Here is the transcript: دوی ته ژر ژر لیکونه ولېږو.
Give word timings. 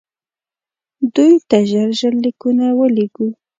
دوی 1.15 1.33
ته 1.49 1.57
ژر 1.69 1.89
ژر 1.99 2.13
لیکونه 2.23 2.65
ولېږو. 2.79 3.27